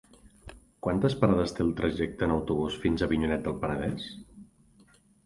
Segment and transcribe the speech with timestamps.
[0.85, 4.09] Quantes parades té el trajecte en autobús fins a Avinyonet del Penedès?